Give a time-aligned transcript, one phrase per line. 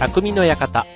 [0.00, 0.86] 匠の館。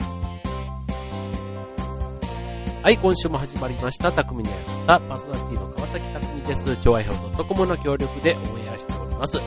[2.82, 5.06] はい、今週も始まりました、匠の館。
[5.06, 6.74] パーソナリティの川崎匠です。
[6.78, 9.36] 超愛表 .com の協力でオンエアしております。
[9.36, 9.42] は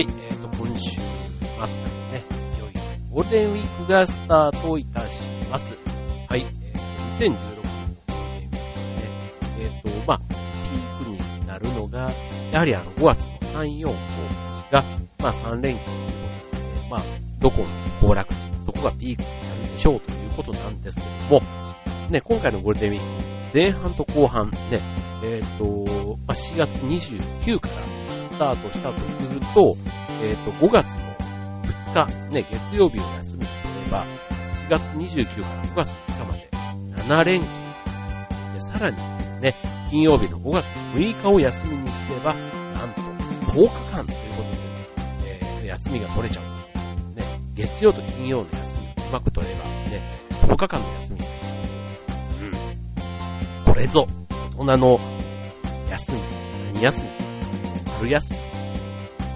[0.00, 2.24] い、えっ、ー、と、今週末からね、
[2.56, 2.82] いよいよ
[3.12, 5.78] ゴールデンウィークがスタートいたします。
[6.28, 9.10] はい、えっー、2016年のゴールデンウィークね、
[9.60, 12.10] えっ、ー、と、まあ、ピークになるのが、
[12.50, 14.82] やはりあの、5月の3、4、5が、
[15.20, 16.10] まあ、3連休というこ
[16.50, 17.02] とで、まあ、
[17.38, 17.66] どこの
[18.08, 18.49] 行楽地、
[18.80, 21.40] こがピークになるでしょうということなんですけども、
[22.10, 27.74] ね、今回のゴールデンウィーク、前半と後半、ね、えっ、ー、と、まあ、4月29から
[28.28, 29.76] スタートしたとすると、
[30.22, 31.14] えっ、ー、と、5月の
[31.62, 34.06] 2日、ね、月曜日を休みにとれば、
[34.68, 36.50] 4月29から5月3日まで
[37.14, 37.48] 7連休。
[38.54, 38.96] で、さらに
[39.40, 39.54] ね、
[39.90, 43.00] 金曜日の5月6日を休みにすれば、なんと
[43.52, 44.50] 10日間ということ
[45.24, 46.44] で、えー、休みが取れちゃう。
[47.18, 48.69] ね、月曜と金曜の休み
[49.10, 51.20] うまく取れば、ね、10日間の休み
[52.42, 52.44] う。
[52.46, 53.64] ん。
[53.64, 54.06] これぞ、
[54.56, 55.00] 大人の
[55.90, 56.20] 休み、
[56.74, 57.10] 何休み、
[57.98, 58.40] 春休み。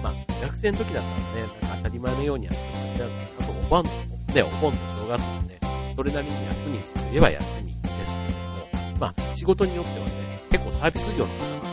[0.01, 2.61] まあ、学生の時だったらね、なんか当たり前のようにやって
[2.93, 3.89] 夏休み、あとお盆と、
[4.33, 5.59] ね、お盆と正月もね、
[5.93, 11.65] それなりに休みといえば休みですけれども、まあ、仕事によってはね、結構サービス業の方が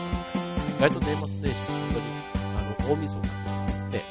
[0.77, 3.29] 意外と年末年始、本当に、あの、大晦日、ね、
[3.91, 4.03] 例え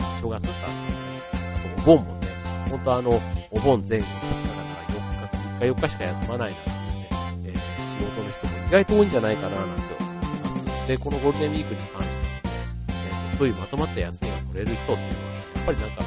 [0.00, 2.26] ばさ、正月だったらあとお盆もね、
[2.70, 10.88] 本当あの、お盆前後の2日だから4日、3日4日しか休まないなんていうね、えー、仕事の人も意外と多いんじゃないかななんて思います。
[10.88, 12.14] で、このゴールデンウィークに関して
[12.48, 16.04] は、ね、そういうまとまった休みが取れる人っていうのは、やっぱりなんか、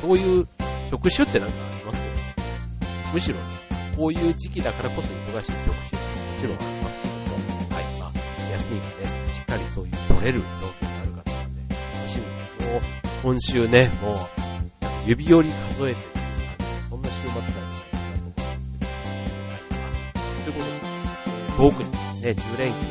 [0.00, 0.48] そういう
[0.90, 3.42] 職種ってなんかありますけど、むしろね、
[3.96, 12.82] こういう時期だからこそ忙しい職種ももちろんありますけども、はい、まあ、休みがね、しっかりそういう取れる状況になる方なんで、楽しみに、もう、
[13.22, 14.48] 今週ね、もう、
[15.06, 16.17] 指折り数えて
[21.58, 21.90] 遠くに
[22.22, 22.86] ね、10連休、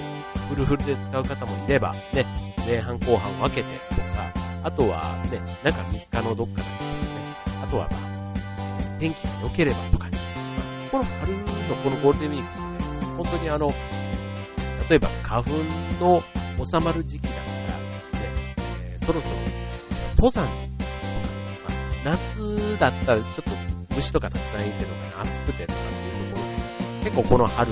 [0.50, 2.26] フルフルで使う方もいれば、ね、
[2.66, 4.30] 前半後半分けてとか、
[4.62, 10.18] あとはね、なんか3日のどっかだとかね、あとはまあ、天気が良ければとかね、
[10.84, 13.74] まあ、この春のこのゴールデンウィークってね、本当にあの、
[14.90, 15.50] 例えば花粉
[16.02, 16.24] の
[16.66, 17.84] 収まる時期だから、ね、
[18.68, 19.36] えー、そろそろ
[20.18, 21.74] 登山とか、
[22.04, 23.52] まあ、夏だったらちょっと
[23.96, 27.72] 虫とかたくさんいてとか、暑くてとかっていうところ、結構この春、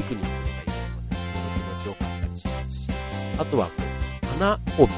[0.00, 2.88] ピクニックとか行くのがね、気持ちよかったりしますし、
[3.38, 3.72] あとはこ
[4.22, 4.88] う、花を見る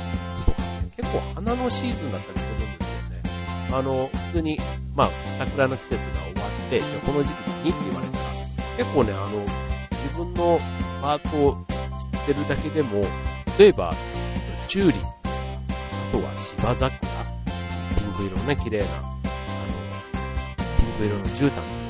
[0.47, 3.73] とかね、結構花のシーズンだったりするんですよね。
[3.73, 4.61] あの、普通に、
[4.95, 8.25] まあ、桜の季節が終わって、じゃあこの時期にって言われたら、
[8.77, 9.45] 結構ね、あの、
[9.91, 10.61] 自分の
[11.01, 11.67] パートを
[12.15, 13.03] 知ってるだけでも、
[13.59, 13.95] 例えば、
[14.69, 17.01] チューリップ、あとは芝桜、
[17.99, 19.13] ピンク色のね、綺麗な、あの、
[20.79, 21.82] ピンク色の絨毯。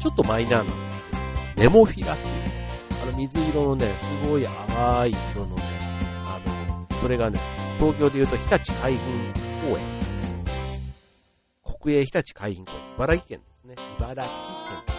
[0.00, 0.72] ちょっとマイナーな、
[1.56, 2.32] ネモフィラっていう、
[3.02, 5.62] あの、水色のね、すごい淡い色のね、
[6.24, 6.40] あ
[6.90, 7.38] の、それがね、
[7.78, 9.10] 東京で言うと日立海浜
[9.70, 10.00] 公園。
[11.82, 12.78] 国営日立海浜公園。
[12.94, 13.74] 茨城県ですね。
[13.98, 14.34] 茨城
[14.68, 14.96] 県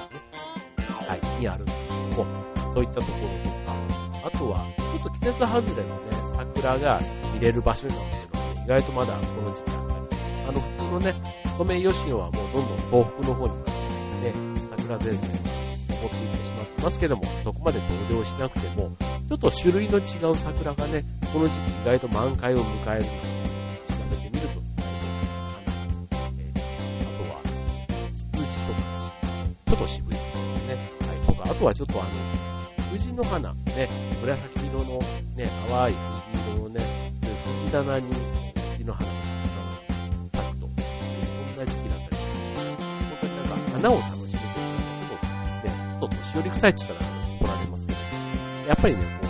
[0.77, 1.07] ですね。
[1.07, 2.43] はい、にあるんですけども、
[2.75, 3.75] そういったところとか、
[4.23, 6.99] あとは、ちょっと季節外れのね、桜が
[7.33, 14.50] 見れる場所になってるので、意外とまだこの時期だったり、あの、普通のね、ソメイヨシノはもうどんどん東北の方に向かってですね、
[14.81, 15.37] 桜前線が
[15.89, 18.91] 残っていってしまってますけども、そこまで同情しなくても、
[19.29, 23.09] ちょっと種類の違う桜がね、この時期意外と満開を迎える、調
[24.09, 24.61] べてみると、
[26.37, 26.61] えー、
[26.99, 27.41] あとは、
[28.15, 29.13] ツツジとか、
[29.67, 30.17] ちょっと渋いで
[30.57, 32.11] すね、はい、とか、あとはちょっとあの、
[32.91, 33.89] 藤の花、ね、
[34.21, 34.99] 紫色の
[35.35, 35.95] ね、淡い
[36.33, 37.13] 藤色のね、
[37.63, 38.11] 藤棚に
[38.73, 39.15] 藤の花が
[40.33, 42.17] 咲くと、そんな時期だったり
[42.65, 44.20] 本当になんか花を楽
[46.31, 47.99] しむというか、ちょっとね、ちょっと年寄り臭いって言ったら怒られますけど、
[48.67, 49.27] やっぱりね、こ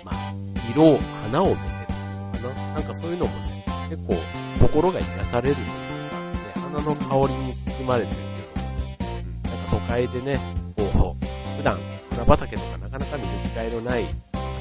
[0.00, 0.34] う、まあ、
[0.70, 1.86] 色を、花をめでるっ
[2.32, 2.74] ていうかな。
[2.74, 4.14] なんかそういうのもね、結構
[4.60, 5.66] 心が生かされるという
[6.10, 10.38] か、ね、花の香りに包まれてるっていう、ん、なんか都会でね、
[10.76, 11.26] こう、
[11.56, 11.78] 普段
[12.10, 14.04] 花畑とかなかなか見る機会のない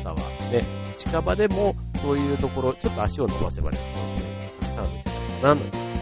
[0.03, 0.15] 方は
[0.51, 0.61] ね、
[0.97, 5.95] 近場でもそういうところ、ちょっと足を伸ばせばね、楽しめるのがたくさんあるんじゃないかな、なんて思いま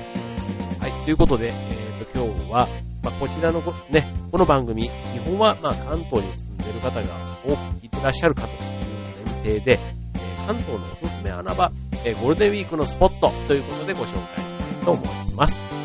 [0.74, 0.82] す。
[0.82, 2.68] はい、ということで、えっ、ー、と、今日は、
[3.04, 4.90] まあ、こちらのね、この番組、基
[5.26, 8.60] 本は、まあ、関東に住んでる方が多く聞いてらっしゃるかという
[9.26, 9.80] 前提で、
[10.16, 11.72] え、関東のおすすめ穴場、
[12.04, 15.79] え、ゴールデンウィークのスポットということでご紹介したいと思います。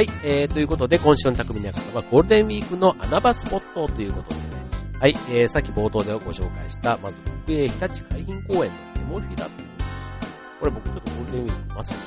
[0.00, 4.42] はい、えー、ということで、今週の匠の館はゴールデンウィークの穴場スポットということでね、
[4.98, 9.68] はい、えー、さっき冒頭でご紹介した、まず国営日立海浜公園のネモフィラという。
[10.58, 12.00] これ僕ちょっとゴールデンウィークまさに、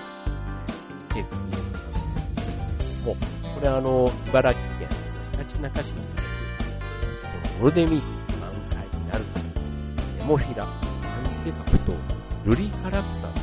[1.18, 2.00] えー、見えてみようかなと
[3.04, 4.88] 思うんも、これあの、茨城県
[5.34, 6.24] ひたちなか市にある、
[7.22, 8.07] このゴールデンウィーク
[8.42, 9.24] 満開になる
[10.18, 10.81] ネモフィラ、漢
[11.31, 11.94] 字で書くと、
[12.45, 13.34] ルリカラクサン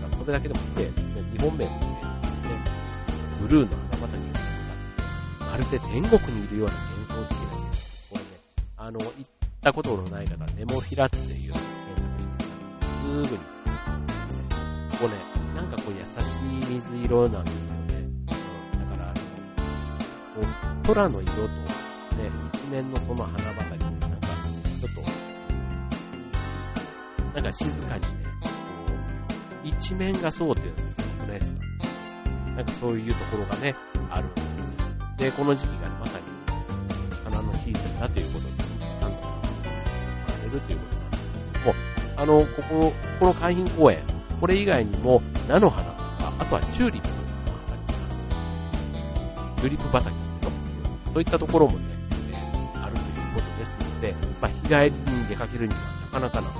[0.00, 1.22] なんかそれだけでも綺麗ですね。
[1.38, 1.97] 日本名も。
[3.40, 4.38] ブルーの花畑が
[5.50, 7.48] まるで天国にいるような幻想的な。
[8.10, 8.24] これね、
[8.76, 9.10] あの、行っ
[9.60, 13.58] たことのない方、ネモフィラっていうのを検索してみたらすぐに
[14.92, 15.14] ここね、
[15.54, 16.38] なんかこう優し
[16.68, 18.08] い水色なんですよね。
[18.26, 18.34] だ
[18.96, 21.48] から、こう空の色と、ね、
[22.52, 24.94] 一面のその花畑なんか、ちょっ
[27.32, 28.08] と、なんか静かにね、
[28.42, 28.48] こ
[29.64, 31.57] う、一面がそうっていうのすごくないですか
[32.58, 33.72] なんかそういうところがね、
[34.10, 34.96] あるんです。
[35.16, 36.24] で、この時期が、ね、まさに
[37.22, 39.42] 花のシーズンだということで、たくさんの花が
[40.26, 41.22] 生まれるということなんです
[41.52, 41.74] けども、
[42.16, 44.00] あの、ここ、この海浜公園、
[44.40, 47.14] これ以外にも菜の花とか、あとはチューリップの
[47.54, 47.92] 畑、
[49.58, 50.16] チューリップ畑
[51.12, 51.84] そういったところもね、
[52.32, 53.06] えー、あるという
[53.36, 56.58] ことですので、まあ、日帰りに出かけるにはなかなか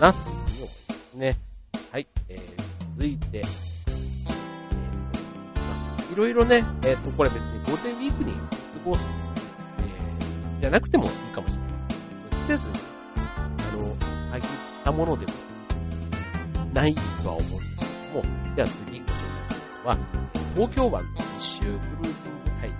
[0.00, 1.38] なな、というふうに思いますね。
[1.92, 3.69] はい、えー、続いて、
[6.12, 8.38] いろいろね、えっ、ー、と、これ別にゴールデンウィークに過
[8.84, 9.04] ごす、
[9.78, 11.78] えー、じゃなくてもいいかもしれま
[12.48, 12.58] せん。
[12.58, 12.74] 季節に、
[13.16, 14.50] あの、限っ
[14.84, 15.32] たものでも
[16.72, 19.98] ないとは思うんですけども、では次ご紹介するのは、
[20.54, 22.14] 東京湾の一周クルージン
[22.44, 22.76] グ体験。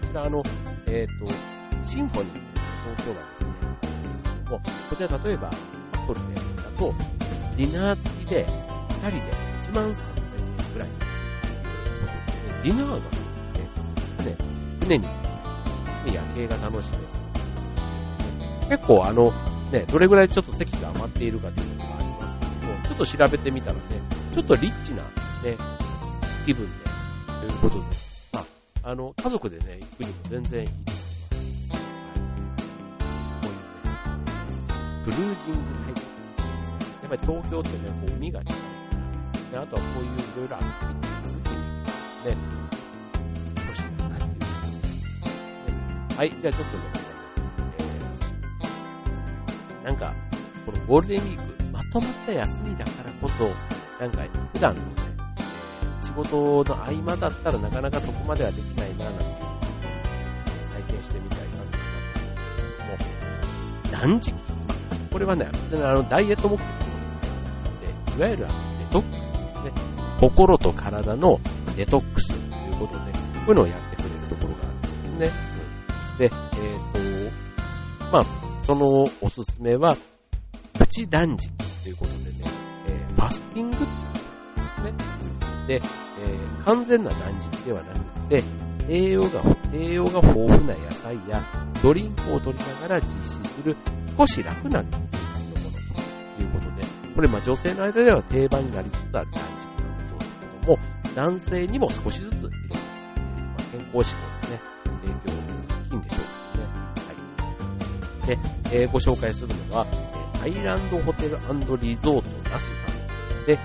[0.00, 0.42] こちら、あの、
[0.86, 2.52] えっ、ー、と、シンフォニーという
[2.96, 3.16] 東京湾
[3.80, 5.50] ですけども、こちら例えば、ア
[5.98, 6.42] ップルで
[6.78, 6.94] と、
[7.56, 9.22] ディナー付きで、2人で
[9.70, 10.02] 1万3000
[10.68, 11.01] 円ぐらい。
[12.62, 13.02] ディナーがね、
[14.24, 14.36] ね
[14.80, 15.06] 船に、
[16.06, 17.02] 夜景が楽しめる。
[18.68, 19.32] 結構あの、
[19.72, 23.80] ね、どれぐらいちょっと席が余っているかというのがありますけども、ちょっと調べてみたらね、
[24.32, 25.56] ちょっとリッチな、ね、
[26.46, 26.84] 気分で、
[27.40, 27.84] ということで、
[28.32, 31.28] まあ、あの、家族でね、行くにも全然いいと思います。
[31.32, 31.38] は
[32.14, 32.20] い、
[33.42, 33.58] こういう
[34.94, 36.22] ね、クルージングタイプ
[37.12, 38.56] ぱり東京ってね、こう海が近い
[39.52, 41.11] から、あとはこういういろいろアクティビティができる
[42.24, 42.36] ね、
[43.66, 44.46] 欲しいなっていう、ね。
[46.16, 46.84] はい、じゃあちょっとね、
[49.82, 50.14] えー、なんか、
[50.64, 53.50] このゴールデンウィーク、まとまった休みだからこそ、
[54.00, 54.88] なんか普段のね、
[56.00, 59.24] 仕事の合間だったらなかなかそこまではできないな、なんて
[60.86, 61.56] 体験してみたいなと
[62.78, 63.10] 思うんです
[63.82, 64.34] けども、断食
[65.10, 66.64] これはね、別にあの、ダイエット目的
[68.14, 69.82] でいわゆるあのデトックスですね。
[70.20, 71.40] 心と体の
[71.76, 75.58] デトックスということで、こういうのをやってくれるところがあるんです
[76.18, 76.18] ね。
[76.18, 78.22] で、えっ、ー、と、まあ、
[78.64, 79.96] そのおすすめは、
[80.74, 81.50] プチ断食
[81.82, 82.50] ということでね、
[82.88, 83.84] えー、ファスティングって
[84.60, 84.94] ですね。
[85.66, 88.42] で、えー、完全な断食ではなくて、
[88.88, 91.42] 栄養が、栄養が豊富な野菜や
[91.82, 93.76] ドリンクを取りながら実施する
[94.16, 95.22] 少し楽な断食
[96.52, 99.51] ことで、これ、ま女性の間では定番になりつつある断
[101.14, 104.60] 男性にも少しずついろんな、ま健康志向のね、
[105.02, 105.32] 影響
[105.68, 106.70] 大きいんでしょうけどね。
[107.06, 107.14] は
[108.24, 108.72] い。
[108.72, 109.86] で、えー、ご紹介するのは、
[110.42, 111.38] アイランドホテル
[111.80, 113.60] リゾートナスさんでやっ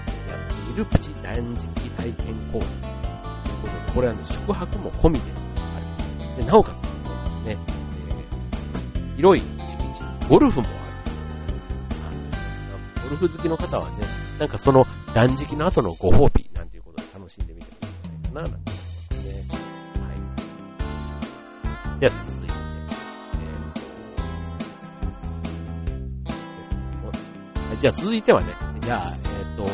[0.65, 2.93] ているプチ断食体験コースという
[3.61, 5.79] ことで、これはね、宿泊も込みであ
[6.35, 6.43] る。
[6.43, 6.89] でなおかつ、ね、
[7.45, 10.77] えー、広い敷地にゴルフもある。
[13.03, 14.05] ゴルフ好きの方はね、
[14.37, 16.46] なんかその断食の後のご褒美
[18.37, 19.57] なな、なんて思いますね。
[20.01, 20.13] は
[21.97, 21.99] い。
[21.99, 22.53] では続いて、
[23.33, 26.79] えー、ですね。
[27.67, 29.63] はい、じゃあ続いてはね、じゃあ、えっ、ー、と、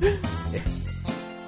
[0.00, 0.18] ね、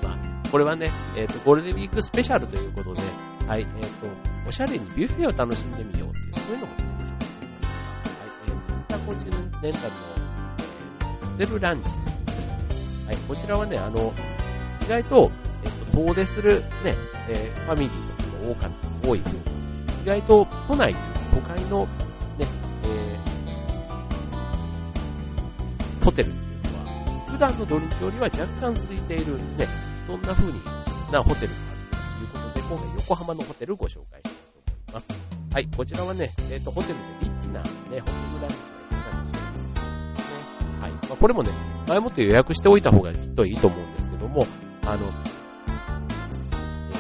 [0.03, 0.19] まあ、
[0.51, 3.03] これはね、えっ、ー、と、ゴールデンウィークスペシャルということで、
[3.49, 4.07] はい、えっ、ー、と、
[4.47, 8.13] おしゃれにビュッフェを楽しんでみようっていう、そういうのもちょっとご紹介してみました。
[8.13, 9.99] はい、えー、タコチのレンタルの、
[11.01, 11.91] えー、ホテルランチ。
[13.07, 14.13] はい、こちらはね、あの、
[14.85, 15.31] 意外と、
[15.65, 16.97] えっと、遠出するね、
[17.29, 18.71] えー、ファミリーとかが多かっ
[19.03, 19.33] た、多い分、
[20.03, 20.97] 意外と都内
[21.35, 21.87] 都会の
[22.39, 22.47] ね、
[22.85, 29.69] えー、ホテルっていうのは、普段の土日よりは若干空いているね、
[30.07, 30.61] そんな風に
[31.13, 35.07] なホテルがあるということで、今回横浜のホテルをご紹介したいと思います。
[35.53, 38.07] はい、こちらはね、えっ、ー、と、ホテルでリッチな、ね、ホテル
[38.41, 38.73] ランチ
[41.13, 41.51] まあ、これもね、
[41.87, 44.47] 前もって予約しておいた方がきっといいと思うんですけども、
[44.93, 45.07] あの、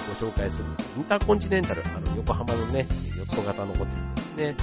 [0.08, 0.64] ご紹介する
[0.96, 2.86] インターコンチネンタル、あの、横浜のね、
[3.18, 4.56] ヨット型のホテルですね。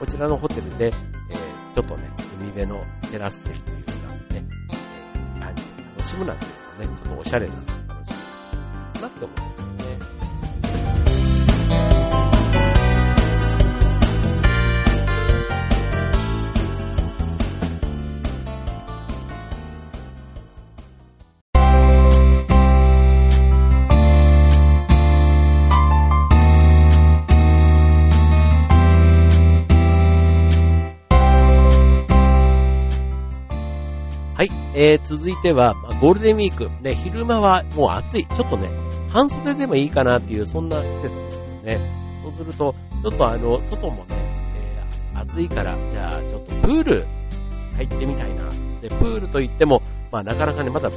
[0.00, 2.10] こちらのホテルで、えー、ちょっとね、
[2.40, 3.92] 海辺のテラス席というか
[4.32, 4.44] ね、
[5.38, 7.52] 感じで楽しむなんていうのね、ちょっとおしゃれな
[7.88, 8.14] 楽し
[8.94, 9.55] みなって思います
[34.86, 36.70] えー、続いては、ゴールデンウィーク。
[36.80, 38.24] ね、昼間はもう暑い。
[38.24, 38.70] ちょっとね、
[39.10, 41.90] 半袖でもいいかなっていう、そんな季節ですよね。
[42.22, 47.04] そうすると、ちょっとあの、外もね、えー、暑いから、じゃあ、ちょっとプール
[47.74, 48.44] 入ってみたいな。
[48.80, 50.94] で、プールといっても、まあ、なかなかね、まだ、一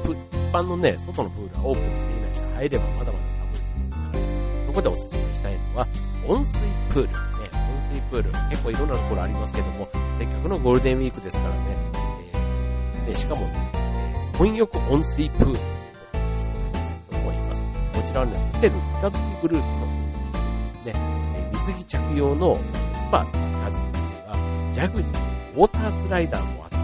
[0.53, 5.87] 般のね、外のプールはオープンしていないから、入ればまだまだ寒いですから、そこでおすすめしたいのは、
[6.27, 7.07] 温水プール。
[7.07, 7.13] ね、
[7.53, 8.29] 温水プール。
[8.51, 11.99] 結構いろんなところありますけども、せっかくのゴールデンウィークですからね、
[13.09, 13.47] で、しかも、
[14.39, 15.59] 混浴温水プール
[17.11, 17.61] と思います。
[17.93, 26.77] こちらはね、ホテル三日月グループの水プールね、水着着用のスパ三日月では、ジャグジー、ウォータースライダーもあって、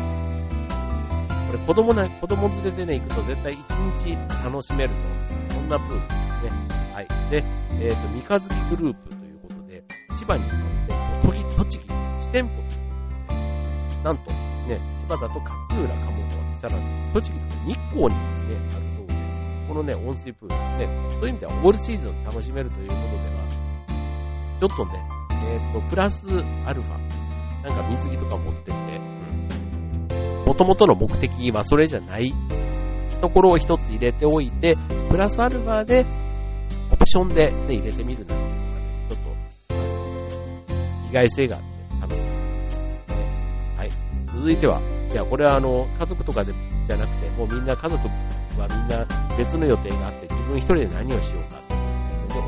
[1.47, 3.59] これ子供な、子供連れでね、行くと絶対一
[4.03, 4.89] 日楽しめる
[5.47, 6.91] と、そんなプールですね。
[6.93, 7.07] はい。
[7.31, 7.41] で、
[7.79, 9.81] えっ、ー、と、三日月グループということで、
[10.17, 10.49] 千葉に3
[10.87, 14.54] 店舗、栃木1店舗、なんと、
[15.05, 18.15] ね、千葉だと勝浦、鴨川、木更津、栃木だと日光にね、
[18.71, 19.13] あるそうで、
[19.67, 21.25] このね、温水プールね、そうい。
[21.25, 22.85] う意味ではオールシーズン楽しめるとい。
[22.85, 23.45] うことでは、
[24.59, 25.03] ちょっとね、
[25.45, 26.27] えっ、ー、と、プラス
[26.65, 26.97] アルファ、
[27.63, 28.73] なんか水着とか持ってって、
[30.45, 32.33] 元々の目的はそれじゃない。
[33.21, 34.51] ところを一つ入れておい。
[34.51, 34.77] て、
[35.09, 36.05] プラスアルファで、
[36.91, 38.37] オプションでね、入れてみるなんてい。
[38.37, 39.19] うのがね、ちょっ
[39.67, 42.85] と、あの、意外性があって楽しみです、ね。
[43.77, 43.89] はい。
[44.35, 44.57] 続い。
[44.57, 44.81] ては、
[45.15, 46.53] いや、これはあの、家族とかで、
[46.85, 48.05] じゃなくて、もうみんな家族
[48.59, 49.05] はみんな
[49.37, 52.43] 別の予定があって、自分一人で何をしようかっていう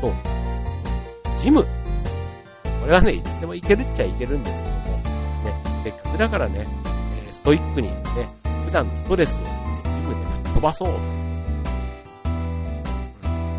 [0.00, 0.12] のを
[1.32, 1.62] と、ジム。
[1.62, 1.68] こ
[2.88, 4.80] れはね、いつでもいけるっちゃいけるんですけども、
[5.44, 6.66] ね、せっかくだからね、
[7.30, 8.28] ストイックにね、
[8.64, 9.50] 普段のストレスを、ジ
[10.00, 10.92] ムで吹っ飛ばそう。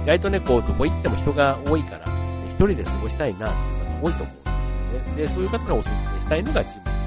[0.04, 2.06] 意外とね、こう、どこ行っても人が多いから、
[2.50, 5.16] 一人で過ごしたいなっていう方多いと思うんですよね。
[5.16, 7.01] で、そういう方がおすすめしたいのがジム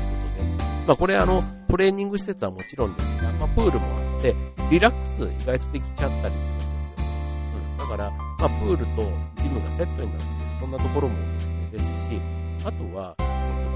[0.87, 4.35] まあこれあの、トレーニング施設はもちろんですが、まあプールもあって、
[4.71, 6.71] リラックス意外とできちゃったりするんですよ。
[6.99, 7.79] うん。
[7.79, 9.03] だから、まあプールと
[9.43, 12.21] ジムがセットになっている、そんなところもおすすめですし、
[12.67, 13.17] あとは、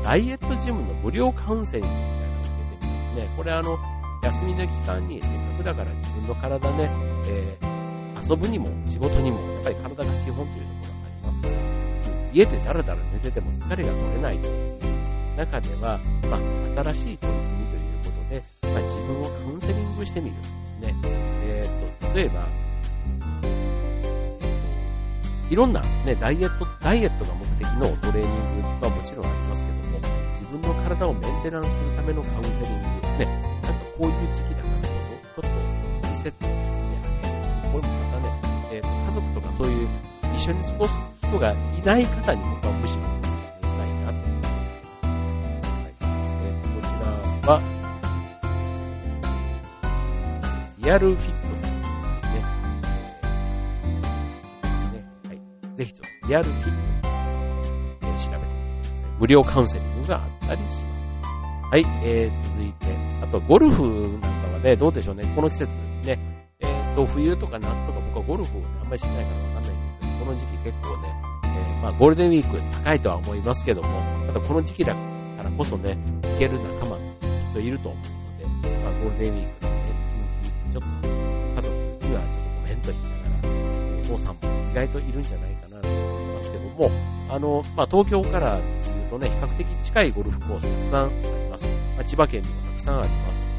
[0.05, 3.35] ダイエットジムの無料カウンセリングみたいなのを受けてみますね。
[3.37, 3.79] これあの、
[4.23, 6.91] 休みの期間にせっかくだから自分の体ね、
[7.29, 11.55] えー、遊ぶにも仕事にも、やっぱり体が資本というところがありますから、
[12.33, 14.88] 家でダラダラ寝てても疲れが取れないという
[15.39, 18.43] 中では、まあ、新しい取り組みということで、
[18.75, 20.37] まあ、自分をカウンセリングしてみる。
[20.81, 20.95] ね。
[21.45, 22.49] えっ、ー、と、例えば、
[25.49, 30.01] いろんなね、ダイエット、ダイエットが目的のトレーニングはもちろんありますけども、
[30.41, 33.25] 自分の体をメンテナンスするためのカウンセリング、ね、
[33.63, 34.95] なんかこういう時期だからこ
[35.37, 36.57] そ、ちょっとリセットをね、
[37.73, 38.33] これもまたね、
[38.73, 39.89] えー、家族とかそういう
[40.35, 43.08] 一緒に過ごす人がいない方に僕はむしろ
[47.49, 47.63] は、
[50.77, 52.43] リアルフィットさんね。
[54.93, 55.41] ねはい。
[55.77, 57.09] ぜひとも、リアルフィット、
[58.03, 59.11] え、調べてみてください。
[59.19, 61.11] 無料カウンセリングがあったりします。
[61.71, 62.87] はい、えー、続いて、
[63.23, 65.33] あと、ゴルフなんかはね、どうでしょうね。
[65.35, 66.19] この季節ね、
[66.61, 71.15] えー、と、冬とか夏とか僕はゴルフを、ね、あんまりしないからわかんないんですけど、この時期結構ね、
[71.45, 73.89] えー、まあ、ゴールデンウィーク高いとは思いますけども、
[74.27, 77.08] またこの時期だからこそね、行ける仲間
[77.61, 78.03] いると思う
[78.43, 79.79] ので、まあ、ゴールデンウィークのね、
[80.43, 81.75] 一日、ちょっと家族
[82.07, 86.91] にはちょっとごめんと言いながら、お父さんも意外といるんじゃないかなと思いますけども、
[87.29, 91.67] あの、まあ、東京から言うとね、比較的近いゴルフコースたくさんあります。
[91.67, 93.59] まあ、千葉県にもたくさんありますし、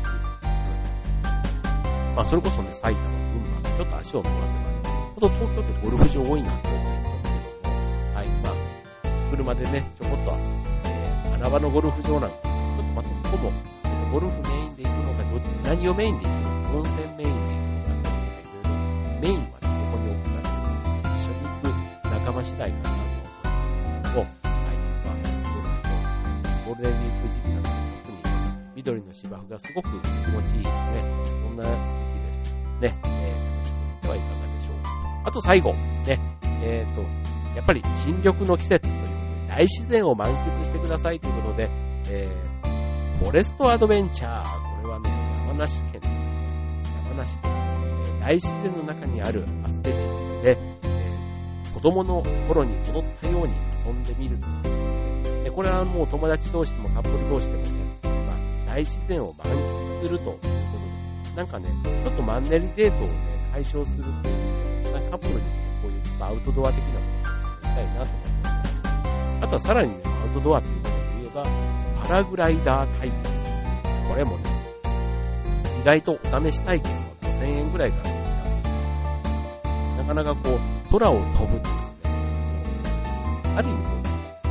[2.16, 4.70] まあ、それこそね、埼玉、群馬、ちょっと足を伸ばせばね、
[5.20, 8.54] ほんと東京ってゴルフ場多いなと思いますけども、はい、まあ、
[9.32, 10.32] 車でね、ちょこっと、
[10.86, 13.52] えー、穴場のゴルフ場なんか、ちょっとまたそこも
[14.12, 18.80] ゴルフメインで行くのか、どっち、何をメインで行くのか、温泉メインで行くのか、
[19.22, 21.70] メインはね、ここに置くから、一緒に行く
[22.10, 24.30] 仲間次第かなと思いますけども、はい、
[25.06, 25.22] まあ、
[26.66, 27.70] ゴールデンウィーク時期なんか
[28.04, 28.24] 特に、
[28.76, 31.04] 緑の芝生がすごく気持ちいいですね。
[31.26, 34.90] そんな時期ですね、えー、楽しんでみてはいかがでしょうか。
[35.26, 36.20] あと最後、ね、
[36.64, 37.02] えっ、ー、と、
[37.56, 41.70] やっぱり新緑の季節ということで、大自然を満喫してくださいということで、
[42.10, 42.79] えー、
[43.20, 45.10] フォレストアドベンチャー、これはね、
[45.46, 46.02] 山梨県、
[47.06, 47.52] 山梨県、
[48.22, 53.54] 大自然の中にあるアスレチックで、え、子供の頃に戻ったように
[53.86, 54.40] 遊んでみる
[55.44, 55.52] で。
[55.52, 57.70] これはもう友達同士でもカップル同士でもね、
[58.04, 58.10] ま
[58.72, 60.48] あ、大自然を満喫するということ
[61.32, 63.14] で、なんかね、ちょっとマンネリデートをね、
[63.52, 65.44] 解消するっていう、なんかカップルに、ね、
[65.82, 68.70] こういうアウトドア的なものをやりたいなと思います。
[69.42, 71.69] あとはさらにね、アウトドアということで言えば、
[72.08, 73.40] パラグライダー体験。
[74.10, 74.44] これもね、
[75.82, 78.14] 意外とお試し体験は5000円ぐらいからでき
[79.64, 80.60] たなかなかこう、
[80.92, 81.80] 空を飛ぶっていうね、
[83.56, 83.90] ある意味こ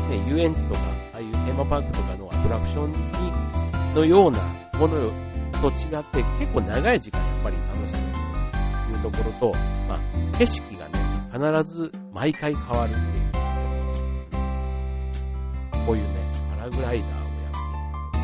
[0.06, 0.80] う、ね、遊園地とか、
[1.14, 2.98] ああいうテーマパークとかのアトラクションに、
[3.94, 4.38] のような
[4.78, 5.10] もの
[5.60, 8.04] と違って、結構長い時間やっぱり楽しめる
[9.02, 10.00] というところと、まあ、
[10.38, 10.98] 景色がね、
[11.32, 13.28] 必ず毎回変わるっていう。
[15.86, 17.17] こういうね、パラグライダー、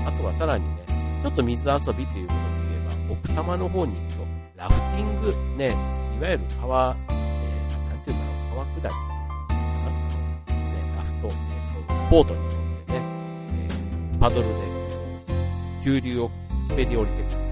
[0.07, 0.85] あとはさらにね、
[1.23, 4.25] ちょっと水遊びということで言えば、奥多摩の方に行くと、
[4.57, 11.35] ラフティング、ね、いわゆる川、えー、なんていうんだろう、川下りかな、ね、ラフト、ね、
[12.11, 12.51] ボートに乗っ
[12.87, 13.03] てね、
[14.13, 14.55] えー、パドルで、
[15.83, 16.31] 急流を
[16.69, 17.45] 滑り降りてくる。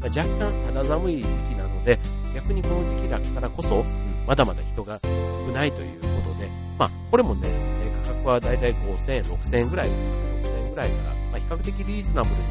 [0.00, 1.98] まあ、若干肌寒い時期なので、
[2.34, 3.84] 逆にこの時期だからこそ、
[4.26, 6.48] まだまだ人が少ないということで、
[6.78, 7.48] まあ、これもね、
[8.04, 9.90] 価格はだいたい5000円、6000円ぐらい、
[10.78, 12.46] らいから、まあ、比較的リーズナブルに、ね、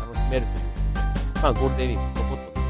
[0.00, 2.60] 楽しめるということで、まあ、ゴールデンウィークちょこっと、え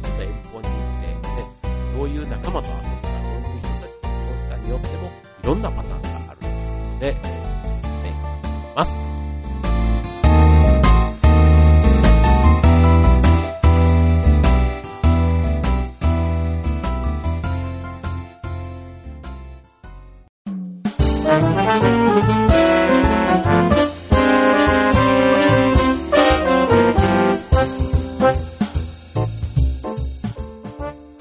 [0.00, 5.10] ー、ちょっと遠方に行って、ね、どういう仲間と遊ぶか、どういう人たちと過ごすかによっても、
[5.42, 6.60] いろんなパターンがあるというこ
[6.94, 8.14] とで、えー、ね、
[8.76, 9.18] ます。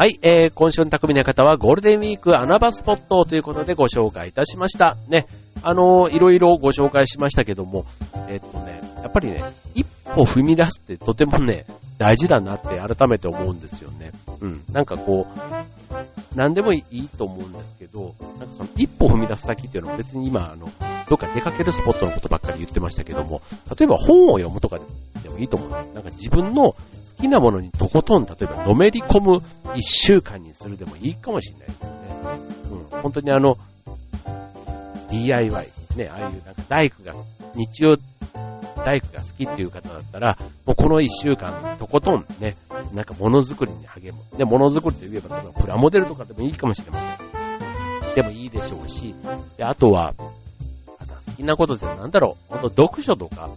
[0.07, 4.95] はい、えー、今週の匠の方はゴールデンウィーク穴場スポットということでご紹介いたしました。
[5.09, 5.27] ね、
[5.63, 7.83] あのー、いろいろご紹介しましたけども、
[8.29, 9.43] えー、っとね、やっぱりね、
[9.75, 11.65] 一歩踏み出すってとてもね、
[11.97, 14.13] 大事だなって改めて思うんですよね。
[14.39, 14.63] うん。
[14.71, 20.71] なんかこう、何でもいいと思うんですけど、なんかその一歩踏み出す先っていうのは別に今、あの、
[21.09, 23.41] どっか出かけるスポットのことばっかり言ってましたけども、
[23.77, 24.79] 例えば本を読むとか
[25.21, 25.91] でもいいと思うんです。
[25.93, 26.75] なんか自分の
[27.17, 29.43] きなものにとことん、例えばのめり込む
[29.75, 31.97] 一週間にするでもいいかもしれないですよね。
[32.91, 33.01] うん。
[33.01, 33.57] 本当にあの、
[35.09, 37.13] DIY、ね、ああいうなんか大工が、
[37.55, 37.97] 日曜
[38.87, 42.55] 大工が好きっていう方だったら、もうこの一週間、とことんね、
[42.93, 44.37] なんかものづくりに励む。
[44.37, 48.15] で、ものづくりといえば、例えばプラモデルとかでもいいかもしれません。
[48.15, 49.13] でもいいでしょうし、
[49.57, 53.49] で、あとは、好きなことってなんだろう、本当読書とか、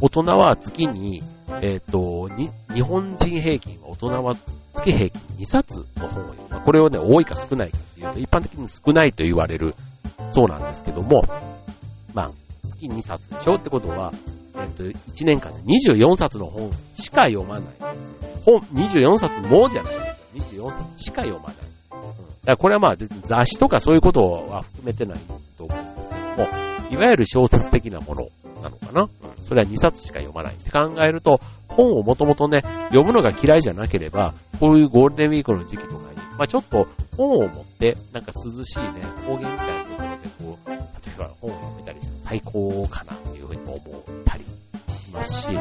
[0.00, 1.22] 大人は月に
[1.62, 4.36] えっ、ー、と、に、日本人平均は大人は
[4.74, 6.60] 月平均2冊の本を読む。
[6.60, 9.74] これをね、多いか少ないかっていうと、一般的に少ないと言われる
[10.30, 11.24] そうなんですけども、
[12.14, 12.30] まあ、
[12.70, 14.12] 月2冊でしょってことは、
[14.56, 17.64] えっ、ー、と、1年間で24冊の本しか読まない。
[18.44, 20.70] 本、24冊もじゃないですよ。
[20.70, 21.56] 24冊しか読まない。
[21.56, 21.66] だか
[22.44, 25.18] らこれはまあ雑誌とかそういうことは含めてない
[25.56, 26.36] と思うんですけども、
[26.90, 28.28] いわゆる小説的なもの
[28.62, 29.08] なのかな、
[29.42, 45.56] それは2冊しか読まないって考えると、本をもともとね、読むのが嫌いじゃなければ、こういうゴールデンウィークの時期とかに、まあちょっと本を持って、なんか涼しいね、高原みたいなところでこう、例えば本を読めたりしたら最高かなっていうふうに思ったりしますし、うん、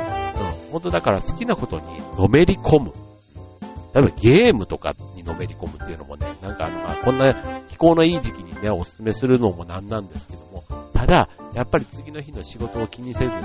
[0.72, 2.92] 本当だから好きなことにのめり込む。
[3.96, 10.64] 例えばゲームとかにのめり込むっていうのもね、なんかあの、まあこんな気候のいい時期にね、おすすめするのもなんなんですけども、
[11.08, 13.42] だ、やっぱり次の日の仕事を気にせずに、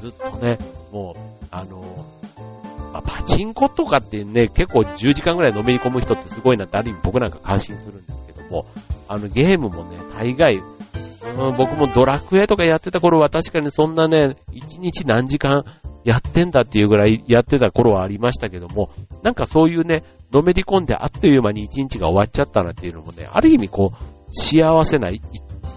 [0.00, 0.58] ずっとね、
[0.92, 1.82] もう、あの、
[2.92, 8.66] まあ、パチンコとかってね、結構10時間ぐらいのめり込む人ってすごいなってある意味僕なんか感心するんですけども、
[9.08, 15.64] あのゲームもね、大概、うん、僕もドラクエとかやってた頃は確かにそんなね、1日何時間
[16.04, 18.90] やってんだっていうぐらいやってた頃はありましたけども、
[19.22, 25.10] なんかそういうね、のめり込んであっという間に1日が終わっちゃったなっていうのもね、ある意味こう、幸せな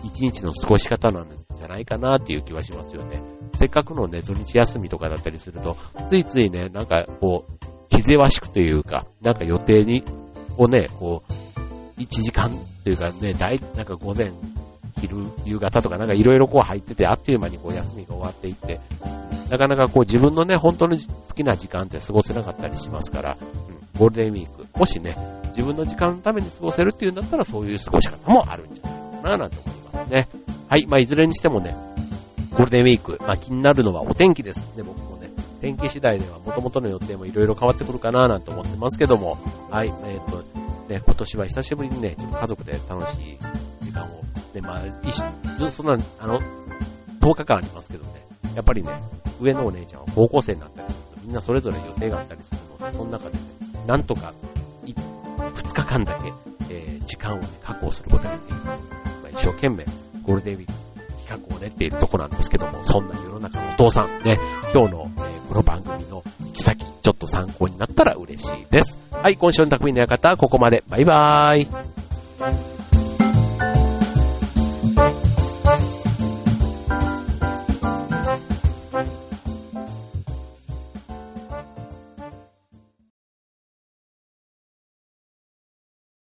[0.06, 3.22] 1日の過ごし方なんじゃないかなっていう気はしますよね。
[3.56, 5.78] せっかくのね、土日休みとかだったりすると、
[6.10, 10.04] ついついね、なんかこう、気ぜわしくというか、なんか予定に、
[10.58, 11.24] をね、こ
[11.98, 12.52] う、1時間
[12.84, 14.32] というかね、大、なんか午前、
[15.00, 18.80] 昼、夕方とかなんかいろいろこう入ってて、あっという間にこう休みが終わっていって、
[19.50, 25.18] なかなかこう自分のね、本当に好きな時間って過ごせなかったりしますから、うん、ゴールデンウィーク、もしね、
[25.50, 30.28] 自分の時間のために過ごせるっていうんだったら、そういう過ごし方もあるんじゃないかな、なんて思いますね。
[30.70, 31.76] はい、まあ、いずれにしてもね、
[32.52, 34.60] ゴールデンウィーク、まあ、気になるのはお天気です。
[34.76, 35.30] ね、僕もね、
[35.62, 39.38] 天気次第では元々の予定もいろいろ変わってくるかな、なんて思ってますけども、
[39.70, 40.38] はい、えっ、ー、と、
[40.88, 43.38] ね、今年は久しぶりにね、ちょっと家族で楽しい
[43.82, 45.24] 時間を、ね、まあ、一
[45.72, 46.40] そんな、あの、
[47.22, 48.12] 10日間ありますけどね、
[48.56, 48.92] やっぱりね、
[49.40, 53.40] 上のお姉ちゃんは高校生になったりすると、みんなそれぞれ予定があったりするので、その中でね、
[53.88, 54.34] なんとか、
[54.86, 56.34] 2日間だけ、
[56.70, 58.56] えー、時間をね、確保することができる。
[58.64, 58.95] まあ、一
[59.46, 59.86] 生懸命、
[60.24, 60.74] ゴールデンウィーク
[61.28, 64.40] 企画を練っているとこなんですけども、そんな世の中のお父さん、ね、
[64.74, 68.98] 今日の、えー、この番組の行き先、ちょっと参考になったら嬉しいです。
[69.12, 70.84] はい、今週の匠の館、ここまで。
[70.90, 72.75] バイバーイ。